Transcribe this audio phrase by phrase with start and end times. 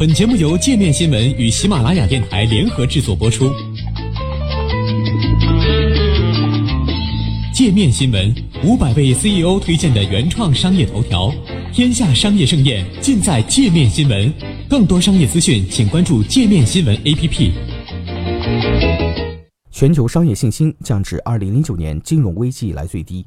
[0.00, 3.52] 本节目由界面新闻与喜马拉雅电台联合制作播出。
[7.52, 8.34] 界面新闻
[8.64, 11.30] 五百位 CEO 推荐的原创商业头条，
[11.70, 14.32] 天下商业盛宴尽在界面新闻。
[14.70, 17.50] 更多商业资讯，请关注界面新闻 APP。
[19.70, 23.26] 全球商业信心降至二零零九年金融危机以来最低。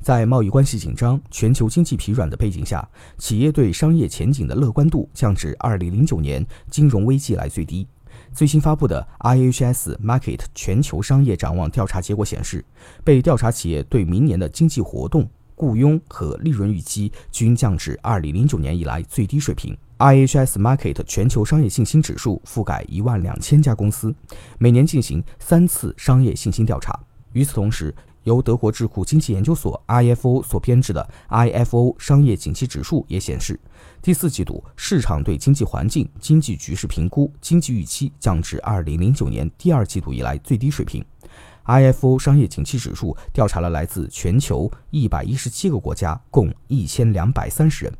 [0.00, 2.88] 在贸易关系紧张、全球经济疲软的背景下，
[3.18, 7.86] 企业对商业前景的乐观度降至二零零九年金融危机以来最低。
[8.32, 12.64] 最新发布的 IHS Market 全球商业展望调查结果显示，
[13.04, 19.76] 被调查企业对明年的经济活动、雇佣和利润预期均降至二零零九年以来最低水平。
[19.98, 24.12] IHS Market 全球商业信心指数覆盖一万两千家公司，
[24.58, 26.98] 每年进行三次商业信心调查。
[27.34, 33.58] 与此同时，由德国智库经济研究所 IFO 所编制的 IFO 商业景气指数也显示，
[34.00, 41.04] 第四季度市场对经济环境、经济局势评估、经济预期降至2009年第二季度以来最低水平。
[41.64, 47.92] IFO 商业景气指数调查了来自全球117个国家，共1230人。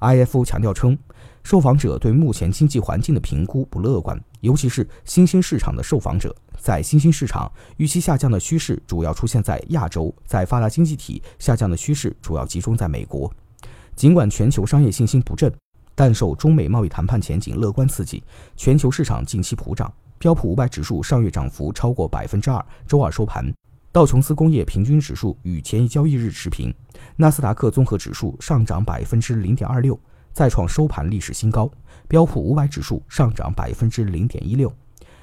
[0.00, 0.96] IFO 强调称，
[1.42, 6.34] 受访者对目前经济环境的评估不乐观，尤其是新兴市场的受访者。
[6.58, 13.32] 在新兴市场，预期下降的趋势主要出现在亚洲；在发达经济体，下降的趋势主要集中在美国。
[13.94, 15.52] 尽管全球商业信心不振，
[15.94, 18.22] 但受中美贸易谈判前景乐观刺激，
[18.56, 19.92] 全球市场近期普涨。
[20.18, 23.52] 标普五百指数上月涨幅超过百分之二，周二收盘。
[23.96, 26.70] 道琼斯工业平均指数与前一交易日持平。
[27.16, 29.98] 纳斯达克综合指数上涨百分之零点二六，
[30.34, 31.66] 再创收盘历史新高。
[32.06, 34.70] 标普五百指数上涨百分之零点一六。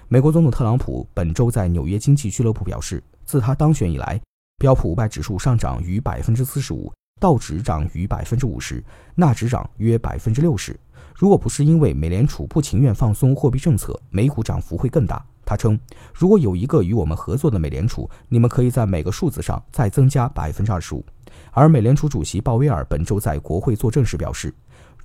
[0.07, 4.19] 美国总统特朗普本周在纽约经济俱乐部表示，自他当选以来，
[4.57, 10.75] 标普五百指数上涨逾百分之四十五，道指涨逾百分之五十，纳指涨约百分之六十。
[11.13, 15.23] 如果不是因为美联储不情愿放松货币政策，美股涨幅会更大。
[15.45, 15.79] 他称，
[16.13, 21.05] 如果有一个与我们合作的美联储，你们可以在每个数字上再增加百分之二十五。
[21.51, 24.53] 而美联储主席鲍威尔本周在国会作证时表示。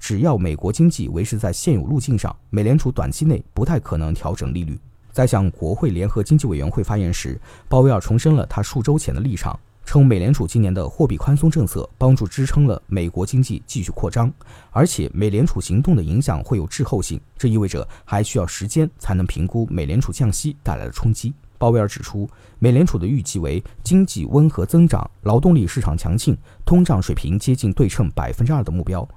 [0.00, 4.78] 只要美国经济维持在现有路径上，美联储短期内不太可能调整利率。
[5.10, 7.36] 在向国会联合经济委员会发言时，
[7.68, 14.30] 鲍威尔重申了他数周前的立场，称美联储今年的货币宽松政策帮助支撑了美国经济继续扩张，
[14.70, 21.32] 而且美联储行动的影响会有滞后性，这意味着还需要时间才能评估美联储降息带来的冲击。
[21.56, 22.28] 鲍威尔指出，
[22.58, 29.08] 美联储的预计为经济温和增长、劳动力市场强劲、通胀水平接近对称百分之二的目标。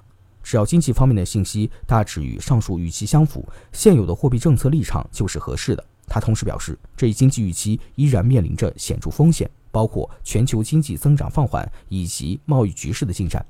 [0.41, 5.85] 只要经济方面的信息大致与上述预期相符，现有的货币政策立场就是合适的。
[6.07, 13.45] 他同时表示，这一经济预期依然面临着显著风险，包括全球经济增长放缓以及贸易局势的进展。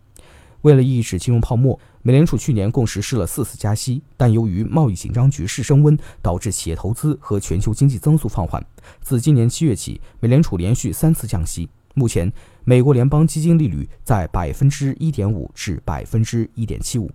[0.61, 8.63] 为了抑制金融泡沫，美联储去年共实施了四次加息，但由于贸易紧张局势升温，导致企业投资和全球经济增速放缓。
[9.01, 11.67] 自今年七月起，美联储连续三次降息。
[11.95, 12.31] 目前，
[12.63, 17.11] 美国联邦基金利率在百分之一点五至百分之一点七五。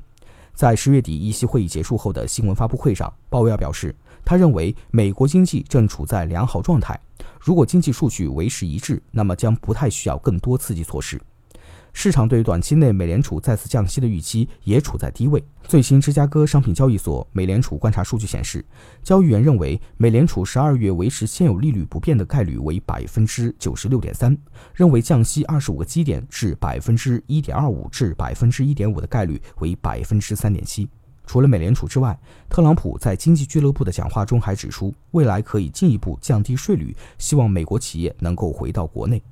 [0.53, 3.95] 在十月底议息会议结束后的新闻发布会上，鲍威尔表示，
[4.25, 6.99] 他认为美国经济正处在良好状态。
[7.41, 11.21] 如果经济数据维持一致，那么将不太需要更多刺激措施。
[11.93, 15.43] 市场对短期内美联储再次降息的预期也处在低位。
[15.63, 18.63] 最新芝加哥商品交易所美联储观察数据显示，
[19.03, 24.37] 交易员认为美联储十二月维持现有利率不变的概率为百分之九十六点三，
[24.75, 30.87] 认为降息二十五个基点至百分之一点二五至百分之一点五的概率为百分之三点七。
[31.27, 39.23] 除了美联储之外，特朗普在经济俱乐部的讲话中还指出，未来可以进一步降低税率，希望美国企业能够回到国内。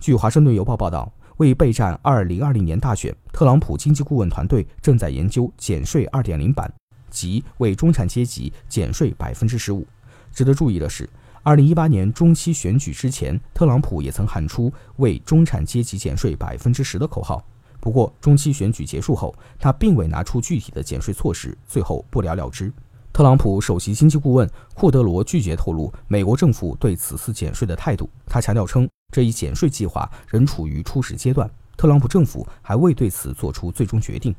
[0.00, 1.12] 据华盛顿邮报报道。
[1.38, 6.72] 为备战2020年大选，特朗普经济顾问团队正在研究减税2.0版，
[7.10, 9.84] 即为中产阶级减税15%。
[10.32, 11.08] 值得注意的是
[11.42, 17.44] ，2018年中期选举之前，特朗普也曾喊出为中产阶级减税10%的口号。
[17.82, 22.72] 不过，中期选举结束后，他并未拿出具体的减税措施，最后不了了之。
[23.12, 28.08] 特朗普首席经济顾问库德罗拒绝透露美国政府对此次减税的态度。
[28.24, 34.32] 他强调称，这一减税计划仍处于初始阶段，特朗普政府还未对此做出最终决定。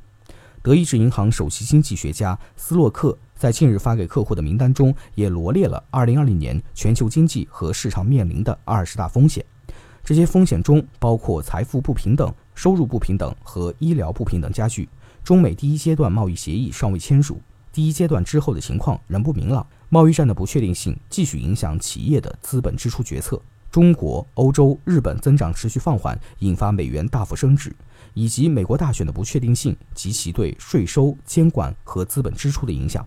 [0.61, 9.45] 德意志银行首席经济学家斯洛克在近日发给客户的名单中也罗列了2020年全球经济和市场面临的二十大风险。
[10.05, 14.87] 这些风险中包括财富不平等、收入不平等和医疗不平等加剧。
[15.23, 17.41] 中美第一阶段贸易协议尚未签署。
[17.71, 23.41] 第一阶段之后的情况仍不明朗，贸易战的不确定性继续影响企业的资本支出决策。
[23.71, 27.75] 中国、欧洲、日本增长持续放缓，引发美元大幅升值，
[28.13, 33.03] 以及美国大选的不确定性及其对税收、监管和资本支出的影响。